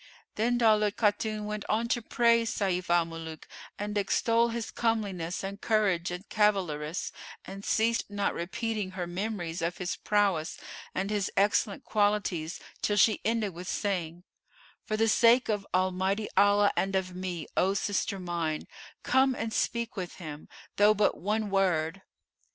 [0.33, 5.61] Then Daulat Khatun went on to praise Sayf al Muluk and extol his comeliness and
[5.61, 7.11] courage and cavalarice,
[7.45, 10.57] and ceased not repeating her memories of his prowess
[10.95, 14.23] and his excellent qualities till she ended with saying,
[14.87, 18.67] "For the sake of Almighty Allah and of me, O sister mine,
[19.03, 22.01] come and speak with him, though but one word!"